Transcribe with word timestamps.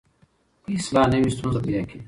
که 0.67 0.73
اصلاح 0.77 1.05
نه 1.11 1.17
وي 1.21 1.31
ستونزه 1.35 1.59
پیدا 1.65 1.81
کېږي. 1.89 1.99